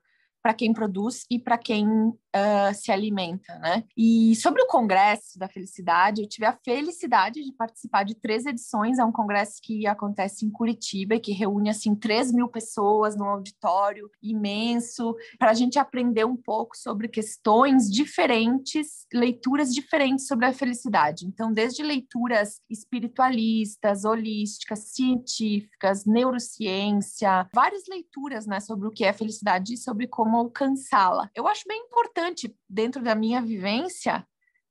[0.42, 3.85] para quem produz e para quem uh, se alimenta, né?
[3.96, 8.98] E sobre o Congresso da Felicidade, eu tive a felicidade de participar de três edições.
[8.98, 13.26] É um congresso que acontece em Curitiba e que reúne assim 3 mil pessoas num
[13.26, 20.53] auditório imenso para a gente aprender um pouco sobre questões diferentes, leituras diferentes sobre a
[20.53, 21.26] felicidade.
[21.26, 29.74] Então, desde leituras espiritualistas, holísticas, científicas, neurociência, várias leituras, né, sobre o que é felicidade
[29.74, 31.29] e sobre como como alcançá-la.
[31.35, 34.25] Eu acho bem importante, dentro da minha vivência,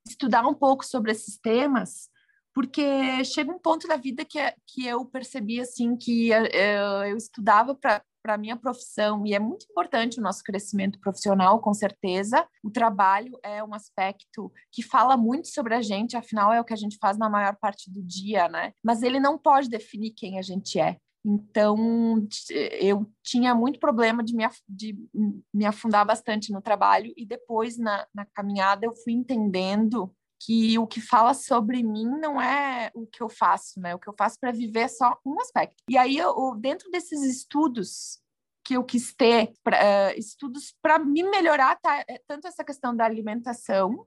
[0.07, 2.09] estudar um pouco sobre esses temas,
[2.53, 6.45] porque chega um ponto da vida que, que eu percebi assim que eu,
[7.05, 11.73] eu estudava para para minha profissão, e é muito importante o nosso crescimento profissional, com
[11.73, 12.45] certeza.
[12.61, 16.73] O trabalho é um aspecto que fala muito sobre a gente, afinal, é o que
[16.73, 18.73] a gente faz na maior parte do dia, né?
[18.83, 20.97] Mas ele não pode definir quem a gente é.
[21.25, 22.27] Então,
[22.79, 24.97] eu tinha muito problema de me, de
[25.53, 30.87] me afundar bastante no trabalho, e depois, na, na caminhada, eu fui entendendo que o
[30.87, 33.93] que fala sobre mim não é o que eu faço, né?
[33.93, 35.83] O que eu faço para viver é só um aspecto.
[35.89, 38.21] E aí, eu, dentro desses estudos
[38.63, 42.95] que eu quis ter, pra, uh, estudos para me melhorar, tá, é tanto essa questão
[42.95, 44.05] da alimentação,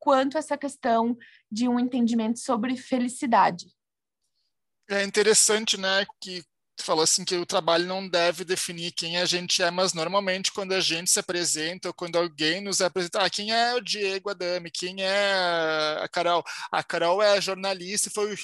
[0.00, 1.16] quanto essa questão
[1.50, 3.66] de um entendimento sobre felicidade.
[4.90, 6.42] É interessante, né, que
[6.78, 10.52] tu falou assim que o trabalho não deve definir quem a gente é, mas normalmente
[10.52, 14.30] quando a gente se apresenta ou quando alguém nos apresenta, ah, quem é o Diego
[14.30, 16.44] Adame, quem é a Carol?
[16.70, 18.34] A Carol é jornalista, foi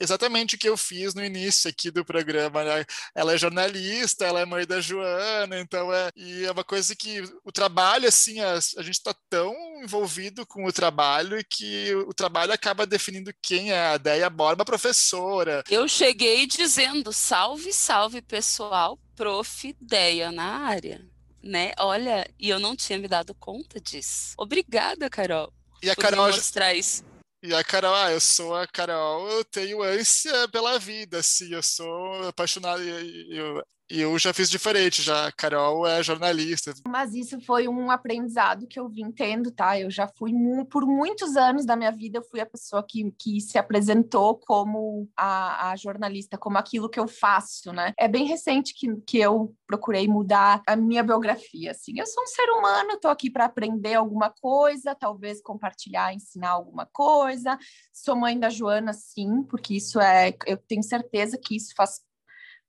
[0.00, 2.84] exatamente o que eu fiz no início aqui do programa, né?
[3.14, 7.22] Ela é jornalista, ela é mãe da Joana, então é e é uma coisa que
[7.44, 12.52] o trabalho assim, a, a gente está tão envolvido com o trabalho que o trabalho
[12.52, 15.62] acaba definindo quem é a Deia Borba, professora.
[15.68, 19.76] Eu cheguei dizendo salve Salve, salve, pessoal, prof.
[19.80, 21.04] Deia na área,
[21.42, 21.72] né?
[21.78, 24.34] Olha, e eu não tinha me dado conta disso.
[24.36, 25.52] Obrigada, Carol.
[25.82, 27.04] E a Carol mostrar isso.
[27.42, 31.62] E a Carol, ah, eu sou a Carol, eu tenho ânsia pela vida, assim, eu
[31.62, 36.74] sou apaixonado, eu, E eu já fiz diferente, já Carol é jornalista.
[36.88, 39.78] Mas isso foi um aprendizado que eu vim tendo, tá?
[39.78, 40.32] Eu já fui,
[40.68, 45.08] por muitos anos da minha vida, eu fui a pessoa que, que se apresentou como
[45.16, 47.92] a, a jornalista, como aquilo que eu faço, né?
[47.96, 51.98] É bem recente que, que eu procurei mudar a minha biografia, assim.
[51.98, 56.86] Eu sou um ser humano, tô aqui para aprender alguma coisa, talvez compartilhar, ensinar alguma
[56.86, 57.56] coisa.
[57.92, 62.00] Sou mãe da Joana, sim, porque isso é, eu tenho certeza que isso faz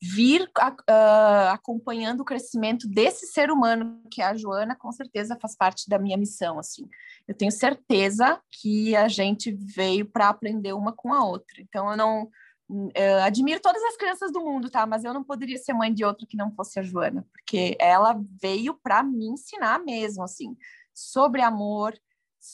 [0.01, 5.55] vir uh, acompanhando o crescimento desse ser humano que é a Joana, com certeza faz
[5.55, 6.87] parte da minha missão, assim.
[7.27, 11.61] Eu tenho certeza que a gente veio para aprender uma com a outra.
[11.61, 12.29] Então eu não
[12.93, 14.85] eu admiro todas as crianças do mundo, tá?
[14.85, 18.19] Mas eu não poderia ser mãe de outra que não fosse a Joana, porque ela
[18.41, 20.55] veio para me ensinar mesmo, assim,
[20.93, 21.97] sobre amor,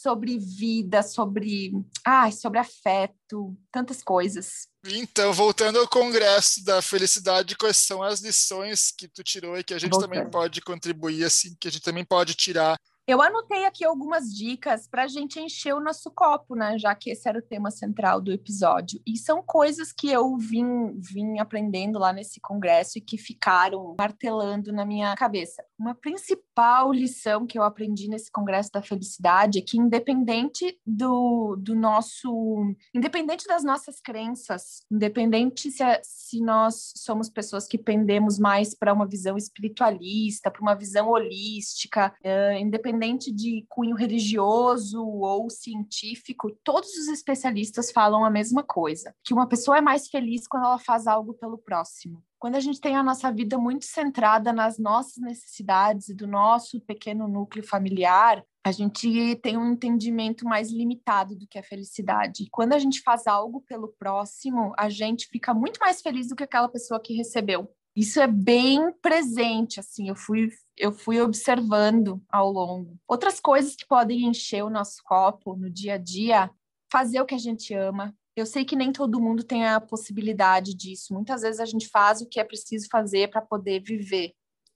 [0.01, 1.71] sobre vida, sobre,
[2.05, 4.67] ai, sobre afeto, tantas coisas.
[4.85, 9.73] Então, voltando ao Congresso da Felicidade, quais são as lições que tu tirou e que
[9.73, 10.09] a gente voltando.
[10.09, 14.87] também pode contribuir, assim, que a gente também pode tirar eu anotei aqui algumas dicas
[14.87, 16.77] para a gente encher o nosso copo, né?
[16.77, 19.01] Já que esse era o tema central do episódio.
[19.05, 24.71] E são coisas que eu vim, vim aprendendo lá nesse congresso e que ficaram martelando
[24.71, 25.63] na minha cabeça.
[25.77, 31.75] Uma principal lição que eu aprendi nesse congresso da felicidade é que, independente do, do
[31.75, 32.73] nosso.
[32.95, 39.05] Independente das nossas crenças, independente se, se nós somos pessoas que pendemos mais para uma
[39.05, 42.13] visão espiritualista, para uma visão holística,
[42.57, 49.33] independente independente de cunho religioso ou científico, todos os especialistas falam a mesma coisa: que
[49.33, 52.23] uma pessoa é mais feliz quando ela faz algo pelo próximo.
[52.39, 56.79] Quando a gente tem a nossa vida muito centrada nas nossas necessidades e do nosso
[56.81, 62.47] pequeno núcleo familiar, a gente tem um entendimento mais limitado do que a felicidade.
[62.51, 66.43] Quando a gente faz algo pelo próximo, a gente fica muito mais feliz do que
[66.43, 67.69] aquela pessoa que recebeu.
[67.95, 72.97] Isso é bem presente, assim, eu fui, eu fui observando ao longo.
[73.07, 76.49] Outras coisas que podem encher o nosso copo no dia a dia,
[76.91, 78.15] fazer o que a gente ama.
[78.35, 81.13] Eu sei que nem todo mundo tem a possibilidade disso.
[81.13, 84.33] Muitas vezes a gente faz o que é preciso fazer para poder viver.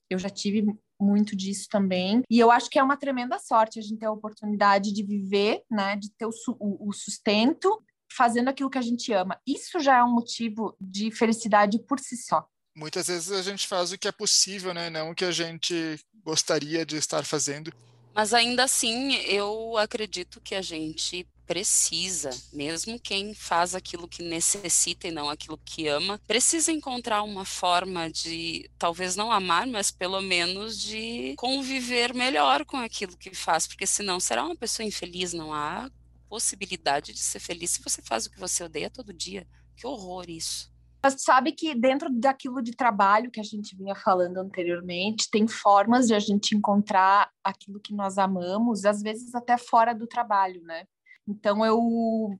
[0.08, 0.64] Eu já tive
[1.00, 2.22] muito disso também.
[2.30, 5.64] E eu acho que é uma tremenda sorte a gente ter a oportunidade de viver,
[5.68, 9.40] né, de ter o, o, o sustento fazendo aquilo que a gente ama.
[9.44, 12.48] Isso já é um motivo de felicidade por si só
[12.78, 14.88] muitas vezes a gente faz o que é possível, né?
[14.88, 17.72] Não o que a gente gostaria de estar fazendo.
[18.14, 25.08] Mas ainda assim, eu acredito que a gente precisa, mesmo quem faz aquilo que necessita
[25.08, 30.20] e não aquilo que ama, precisa encontrar uma forma de, talvez não amar, mas pelo
[30.20, 35.54] menos de conviver melhor com aquilo que faz, porque senão será uma pessoa infeliz, não
[35.54, 35.90] há
[36.28, 39.46] possibilidade de ser feliz se você faz o que você odeia todo dia.
[39.74, 40.70] Que horror isso.
[41.08, 46.06] Mas sabe que dentro daquilo de trabalho que a gente vinha falando anteriormente, tem formas
[46.06, 50.84] de a gente encontrar aquilo que nós amamos, às vezes até fora do trabalho, né?
[51.26, 51.78] Então, eu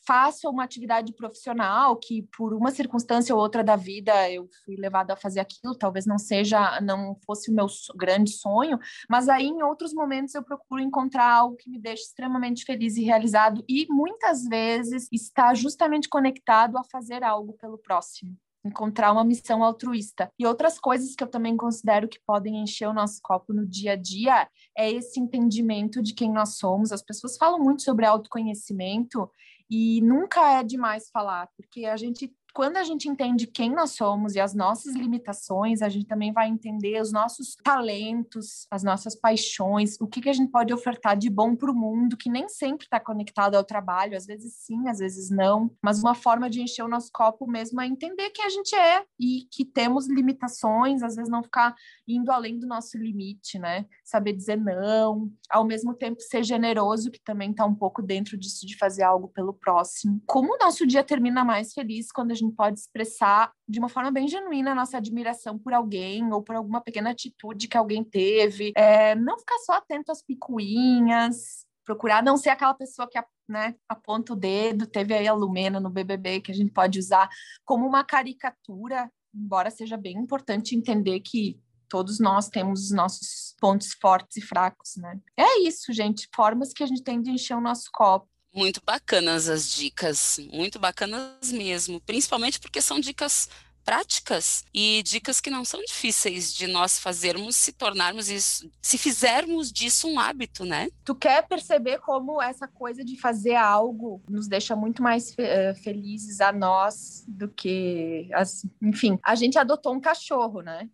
[0.06, 5.14] faço uma atividade profissional que, por uma circunstância ou outra da vida, eu fui levada
[5.14, 5.74] a fazer aquilo.
[5.74, 8.78] Talvez não seja, não fosse o meu grande sonho,
[9.08, 13.02] mas aí, em outros momentos, eu procuro encontrar algo que me deixe extremamente feliz e
[13.02, 13.64] realizado.
[13.66, 20.30] E muitas vezes está justamente conectado a fazer algo pelo próximo encontrar uma missão altruísta.
[20.38, 23.92] E outras coisas que eu também considero que podem encher o nosso copo no dia
[23.92, 26.92] a dia é esse entendimento de quem nós somos.
[26.92, 29.30] As pessoas falam muito sobre autoconhecimento
[29.70, 34.34] e nunca é demais falar, porque a gente quando a gente entende quem nós somos
[34.34, 39.96] e as nossas limitações, a gente também vai entender os nossos talentos, as nossas paixões,
[40.00, 42.86] o que, que a gente pode ofertar de bom para o mundo, que nem sempre
[42.86, 46.82] está conectado ao trabalho, às vezes sim, às vezes não, mas uma forma de encher
[46.82, 51.14] o nosso copo mesmo é entender quem a gente é e que temos limitações, às
[51.14, 51.76] vezes não ficar
[52.08, 53.86] indo além do nosso limite, né?
[54.02, 58.66] Saber dizer não, ao mesmo tempo ser generoso, que também está um pouco dentro disso
[58.66, 60.20] de fazer algo pelo próximo.
[60.26, 64.10] Como o nosso dia termina mais feliz quando a gente pode expressar de uma forma
[64.10, 68.72] bem genuína a nossa admiração por alguém ou por alguma pequena atitude que alguém teve.
[68.76, 74.32] É, não ficar só atento às picuinhas, procurar não ser aquela pessoa que né, aponta
[74.32, 74.86] o dedo.
[74.86, 77.28] Teve aí a Lumena no BBB que a gente pode usar
[77.64, 81.58] como uma caricatura, embora seja bem importante entender que
[81.88, 85.18] todos nós temos os nossos pontos fortes e fracos, né?
[85.36, 88.28] É isso, gente, formas que a gente tem de encher o nosso copo.
[88.58, 93.48] Muito bacanas as dicas, muito bacanas mesmo, principalmente porque são dicas
[93.84, 99.72] práticas e dicas que não são difíceis de nós fazermos, se tornarmos isso, se fizermos
[99.72, 100.88] disso um hábito, né?
[101.04, 105.72] Tu quer perceber como essa coisa de fazer algo nos deixa muito mais fe eh,
[105.74, 110.90] felizes a nós do que as, enfim, a gente adotou um cachorro, né?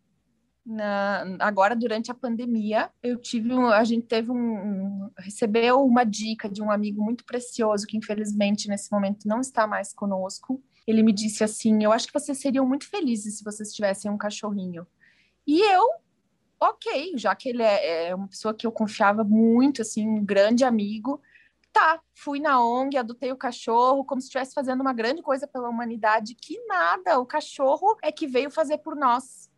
[0.64, 6.48] Na, agora durante a pandemia, eu tive a gente teve um, um, recebeu uma dica
[6.48, 10.62] de um amigo muito precioso que infelizmente nesse momento não está mais conosco.
[10.86, 14.18] Ele me disse assim: "Eu acho que vocês seriam muito felizes se vocês tivessem um
[14.18, 14.86] cachorrinho".
[15.46, 15.84] E eu,
[16.60, 20.64] ok, já que ele é, é uma pessoa que eu confiava muito, assim, um grande
[20.64, 21.20] amigo,
[21.72, 25.68] tá, fui na ONG, adotei o cachorro, como se estivesse fazendo uma grande coisa pela
[25.68, 29.52] humanidade, que nada, o cachorro é que veio fazer por nós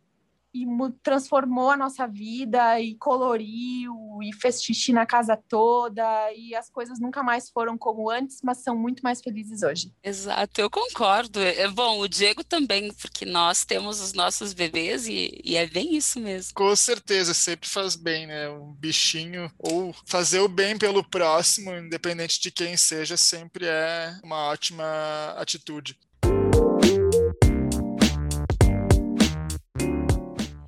[0.63, 6.03] e transformou a nossa vida e coloriu e fez xixi na casa toda
[6.33, 9.91] e as coisas nunca mais foram como antes, mas são muito mais felizes hoje.
[10.03, 11.39] Exato, eu concordo.
[11.39, 15.95] É bom, o Diego também, porque nós temos os nossos bebês e, e é bem
[15.95, 16.53] isso mesmo.
[16.53, 18.49] Com certeza, sempre faz bem, né?
[18.49, 24.47] Um bichinho ou fazer o bem pelo próximo, independente de quem seja, sempre é uma
[24.47, 24.85] ótima
[25.37, 25.97] atitude.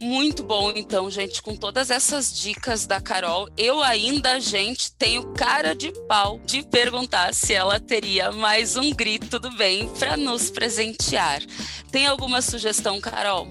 [0.09, 5.75] Muito bom, então, gente, com todas essas dicas da Carol, eu ainda, gente, tenho cara
[5.75, 11.43] de pau de perguntar se ela teria mais um grito do bem para nos presentear.
[11.91, 13.47] Tem alguma sugestão, Carol?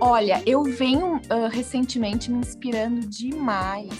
[0.00, 3.90] Olha, eu venho uh, recentemente me inspirando demais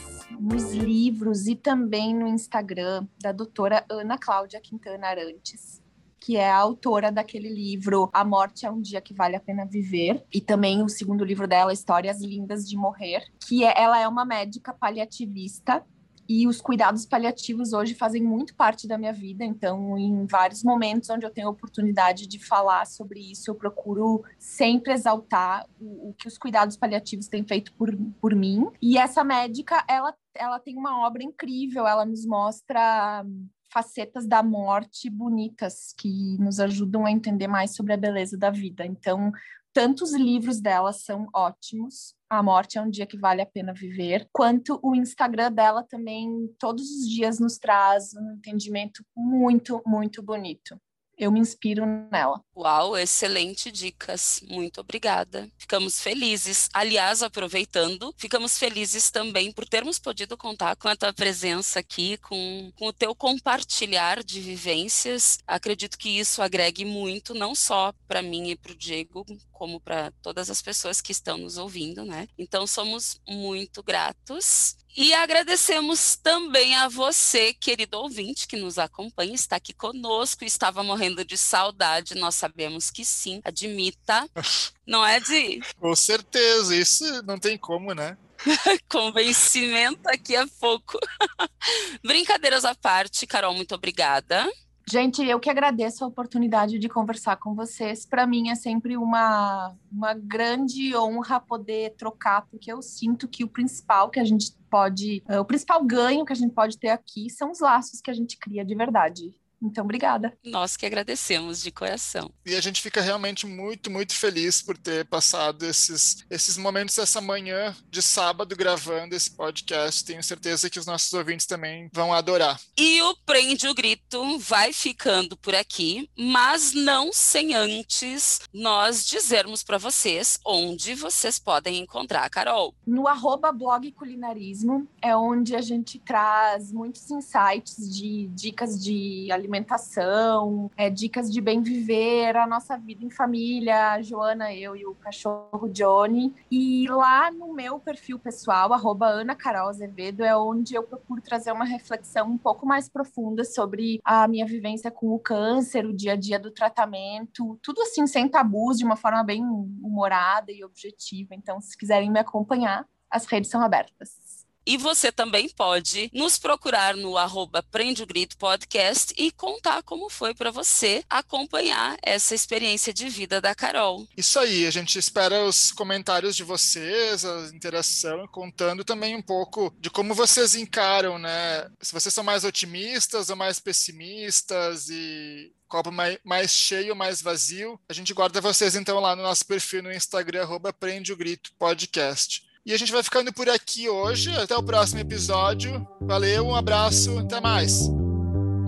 [0.40, 5.82] nos livros e também no Instagram da doutora Ana Cláudia Quintana Arantes
[6.28, 9.64] que é a autora daquele livro A Morte é um Dia que Vale a Pena
[9.64, 14.06] Viver, e também o segundo livro dela, Histórias Lindas de Morrer, que é, ela é
[14.06, 15.82] uma médica paliativista
[16.28, 21.08] e os cuidados paliativos hoje fazem muito parte da minha vida, então, em vários momentos
[21.08, 26.28] onde eu tenho oportunidade de falar sobre isso, eu procuro sempre exaltar o, o que
[26.28, 28.66] os cuidados paliativos têm feito por, por mim.
[28.82, 33.24] E essa médica, ela, ela tem uma obra incrível, ela nos mostra
[33.72, 38.84] facetas da morte bonitas que nos ajudam a entender mais sobre a beleza da vida.
[38.84, 39.32] Então,
[39.72, 42.14] tantos livros dela são ótimos.
[42.28, 46.48] A morte é um dia que vale a pena viver, quanto o Instagram dela também
[46.58, 50.78] todos os dias nos traz um entendimento muito, muito bonito
[51.18, 52.40] eu me inspiro nela.
[52.56, 54.40] Uau, excelente dicas.
[54.48, 55.50] Muito obrigada.
[55.58, 56.68] Ficamos felizes.
[56.72, 62.70] Aliás, aproveitando, ficamos felizes também por termos podido contar com a tua presença aqui, com,
[62.76, 65.38] com o teu compartilhar de vivências.
[65.46, 70.12] Acredito que isso agregue muito, não só para mim e para o Diego, como para
[70.22, 72.28] todas as pessoas que estão nos ouvindo, né?
[72.38, 74.76] Então, somos muito gratos.
[74.96, 81.24] E agradecemos também a você, querido ouvinte, que nos acompanha, está aqui conosco, estava morrendo
[81.24, 84.28] de saudade, nós sabemos que sim, admita,
[84.86, 85.60] não é, Di?
[85.78, 88.16] Com certeza, isso não tem como, né?
[88.88, 90.98] Convencimento aqui a pouco.
[92.04, 94.48] Brincadeiras à parte, Carol, muito obrigada.
[94.90, 98.06] Gente, eu que agradeço a oportunidade de conversar com vocês.
[98.06, 103.48] Para mim é sempre uma, uma grande honra poder trocar, porque eu sinto que o
[103.48, 107.50] principal que a gente pode, o principal ganho que a gente pode ter aqui são
[107.50, 109.34] os laços que a gente cria de verdade.
[109.60, 110.36] Então, obrigada.
[110.44, 112.30] Nós que agradecemos de coração.
[112.46, 117.20] E a gente fica realmente muito, muito feliz por ter passado esses, esses momentos essa
[117.20, 120.04] manhã de sábado gravando esse podcast.
[120.04, 122.60] Tenho certeza que os nossos ouvintes também vão adorar.
[122.78, 129.62] E o Prende o Grito vai ficando por aqui, mas não sem antes nós dizermos
[129.62, 132.74] para vocês onde vocês podem encontrar a Carol.
[132.86, 139.47] No arroba blog culinarismo é onde a gente traz muitos insights de dicas de alimentação
[139.48, 144.86] alimentação, é, dicas de bem viver, a nossa vida em família, a Joana, eu e
[144.86, 146.34] o cachorro Johnny.
[146.50, 148.70] E lá no meu perfil pessoal,
[149.02, 154.00] Ana Carol Azevedo, é onde eu procuro trazer uma reflexão um pouco mais profunda sobre
[154.04, 158.28] a minha vivência com o câncer, o dia a dia do tratamento, tudo assim, sem
[158.28, 161.34] tabus, de uma forma bem humorada e objetiva.
[161.34, 164.27] Então, se quiserem me acompanhar, as redes são abertas.
[164.68, 170.10] E você também pode nos procurar no arroba Prende o Grito Podcast e contar como
[170.10, 174.06] foi para você acompanhar essa experiência de vida da Carol.
[174.14, 179.74] Isso aí, a gente espera os comentários de vocês, a interação, contando também um pouco
[179.80, 181.66] de como vocês encaram, né?
[181.80, 187.80] Se vocês são mais otimistas ou mais pessimistas e copo mais, mais cheio, mais vazio.
[187.88, 191.52] A gente guarda vocês então lá no nosso perfil no Instagram, arroba Prende o Grito
[191.58, 192.47] Podcast.
[192.68, 194.30] E a gente vai ficando por aqui hoje.
[194.36, 195.88] Até o próximo episódio.
[196.02, 197.84] Valeu, um abraço, até mais.